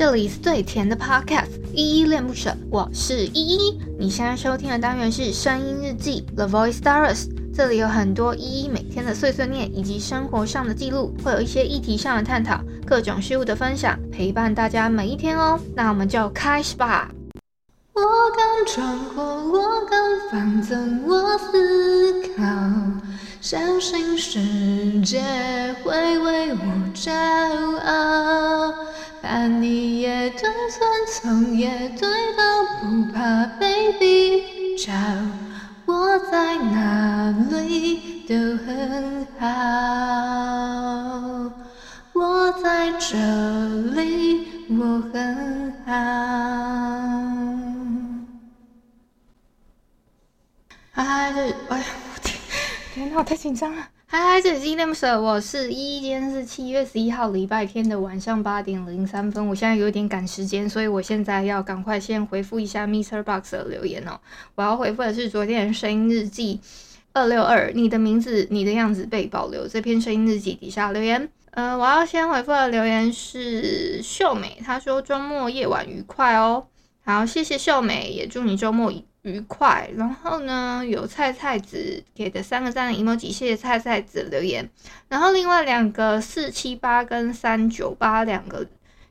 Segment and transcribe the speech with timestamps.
[0.00, 3.78] 这里是最甜的 Podcast，依依恋不舍，我是依依。
[3.98, 15.60] 你现在收听的单元是声音日记 The Voice Diaries，这里有很多依依每天的碎碎念以及生活上的记录，会有一些议题上的探讨，各种事物的分享，陪伴大家每一天哦。
[15.76, 17.10] 那我们就开始吧。
[17.92, 18.00] 我
[18.34, 19.22] 敢闯祸，
[19.52, 20.00] 我敢
[20.32, 22.42] 放纵，我思考，
[23.42, 25.20] 相信世界
[25.84, 26.58] 会为我
[26.94, 27.12] 骄
[27.84, 28.49] 傲。
[29.30, 32.42] 把你也当成从也对到
[32.80, 34.92] 不怕被比较，
[35.86, 38.34] 我在哪里都
[38.66, 39.46] 很好，
[42.12, 43.16] 我在这
[43.94, 45.92] 里我很好。
[50.90, 52.36] 嗨，这哎呀，我天，
[52.94, 53.88] 天哪，我太紧张了。
[54.12, 59.46] 嗨嗨，这里是依依恋不舍，我是依依，今天是七月十一号礼拜天的晚上八点零三分。
[59.46, 64.18] 我现在有点赶时间，所以我现在要赶快先回复一下 Mister Box 的留言哦。
[64.56, 66.60] 我要回复的是昨天的声音日记
[67.12, 71.30] 二六二，你的名字，你的样子被保留这篇声音日记底下留言。
[71.52, 76.66] 呃，我要先回复的留言是秀美，她说周末夜晚愉快哦。
[77.04, 84.66] 好，谢谢秀美，也祝你周末愉愉快，然后呢，有菜菜子给的三个赞的 emoji，谢谢菜菜子留言。
[85.08, 88.66] 然后另外两个四七八跟三九八两个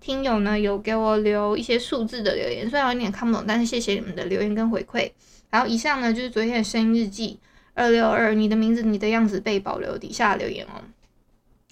[0.00, 5.10] 听友呢，有给我留一些数字的留言，虽然有点看不懂，但是谢谢你们的留言跟回馈。
[5.48, 7.40] 然后以上呢就是昨天的声音日记
[7.72, 10.84] 二六二，你的名字你的样子被保留底下留言哦。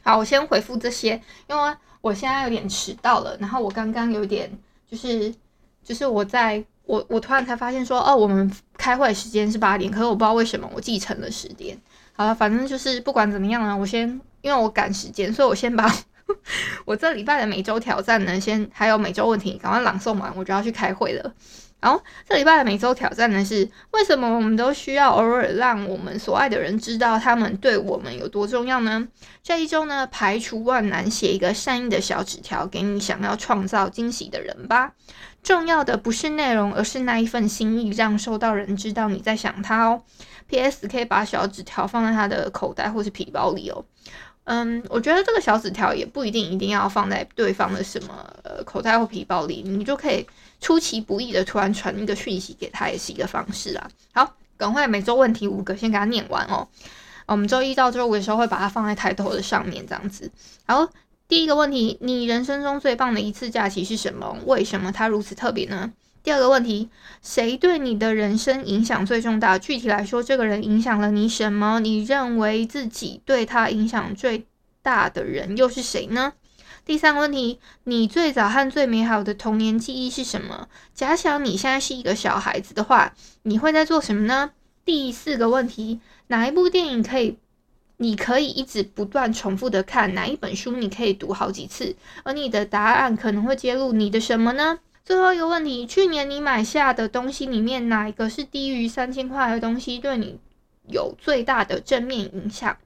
[0.03, 4.51] 好，我先回复这些，因为我现在有点迟到了，然后我刚刚有点
[4.91, 5.35] 就是
[5.85, 6.65] 就是我在。
[6.85, 11.77] 我我突然才发现说，哦，我们开会时间是八点，可是我不知道为什么我记成了十点。
[12.13, 14.09] 好了，反正就是不管怎么样呢，我先
[14.43, 15.91] 因为我赶时间，所以我先把
[16.85, 21.33] 我这礼拜的每周挑战呢，先还有每周问题赶快朗诵完，我就要去开会了。
[21.83, 29.09] 然后这礼拜的每周挑战呢是，为什么我们都需要偶尔让我们所爱的人知道他们对我们有多重要呢？
[29.43, 34.93] 这一周呢，排除万难，写一个善意的小纸条给你想要创造惊喜的人吧。
[35.43, 40.03] 重要的不是内容，而是那一份心意，让收到人知道你在想他哦。
[40.47, 40.87] P.S.
[40.87, 43.85] 可以把小纸条放在他的口袋或是皮包里哦。
[44.45, 50.27] 嗯，我觉得这个小纸条也不一定一定要放在对方的什么呃口袋或皮包里，你就可以
[50.61, 53.91] 出其不意的突然传一个讯息给他，也是一个方式啊。
[54.13, 56.67] 好，赶快每周问题五个先给他念完哦。
[57.27, 60.31] 我们周一到周五的时候会把它放在抬头的上面，这样子。
[60.67, 60.89] 然后。
[61.29, 64.37] 第一个问题，你人生中最棒的一次假期是什么？
[64.45, 65.91] 为什么它如此特别呢？
[66.23, 66.89] 第二个问题，
[67.21, 69.59] 谁对你的人生影响最重大？
[69.59, 71.81] 具体来说，这个人影响了你什么？
[71.81, 74.47] 你认为自己对他影响最
[74.83, 76.35] 大的人又是谁呢？
[76.85, 80.69] 第三个问题，你最早和最美好的童年记忆是什么？
[80.95, 84.53] 假想你现在是一个小孩子的话，你会在做什么呢？
[84.85, 87.39] 第四个问题，哪一部电影可以？
[87.97, 91.95] 你可以一直不断重复的看哪一本书，你可以读好几次，
[92.25, 94.79] 而你的答案可能会揭露你的什么呢？
[95.05, 100.39] 最后一个问题，去年你买下的东西里面，哪一个是低于三千块的东西，对你
[100.89, 102.77] 有最大的正面影响？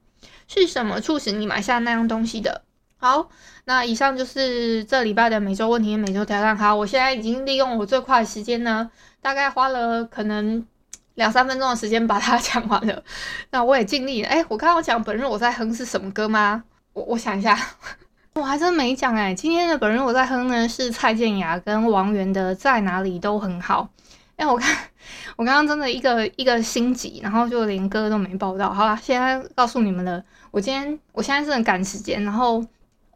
[0.48, 2.62] 是什么促使你买下那样东西的？
[2.98, 3.28] 好，
[3.64, 6.56] 那以上就是这礼拜的每周问题、每周挑战。
[6.56, 8.90] 好，我现在已经利用我最快的时间呢，
[9.20, 10.66] 大概花了可能。
[11.16, 13.02] 两三分钟的时间把它 讲完了，
[13.48, 14.28] 那我也尽力了。
[14.28, 16.62] 哎、我刚刚讲本日我在哼是什么歌吗？
[16.92, 17.58] 我我想一下，
[18.36, 19.34] 我还真没讲哎。
[19.34, 23.88] 今天的本人我在哼呢是蔡健雅跟王源的《在哪里都很好》。
[24.36, 24.76] 哎、我看
[25.36, 28.70] 我刚刚真的一个一个心急，然后就连歌都没报到。
[28.70, 32.62] 好啦，现在告诉你们了，我今天我现在是很赶时间，然后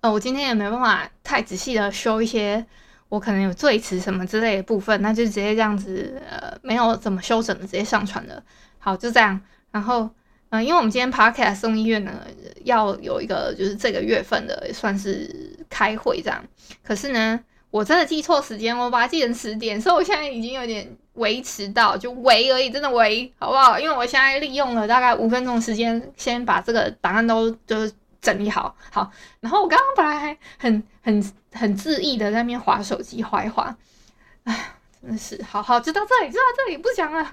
[0.00, 2.64] 呃，我今天也没办法太仔细的修一些。
[3.10, 8.42] 我可能有赘词什么之类的部分，那就直接这样子，呃，没有怎么修整的，直接上传了。
[8.78, 9.38] 好，就这样。
[9.72, 10.09] 然后，
[10.50, 12.12] 嗯、因为我们今天 Podcast 送医院呢，
[12.64, 16.44] 要有一个就是这个月份的算是开会这样。
[16.82, 17.40] 可是呢，
[17.70, 23.80] 我真的记错时间，我把它记成十点，所以我现在已经有点维持到，就维而已，真的维，好不好？
[23.80, 27.92] 因为我现在利用了大概五分钟时间，先把这个档案都就是。
[28.22, 29.10] 整理好，好，
[29.41, 33.74] 然后我刚刚本来还很很很恣意的在那边滑手机，滑一滑，
[34.44, 37.32] 哎，真的是，好好，就到这里，就到这里，不讲了。